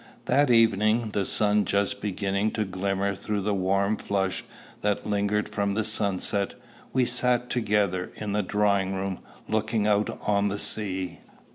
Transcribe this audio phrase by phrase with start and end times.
[0.25, 4.43] That evening, the stars just beginning to glimmer through the warm flush
[4.81, 6.55] that lingered from the sunset,
[6.91, 11.19] we sat together in the drawing room looking out on the sea.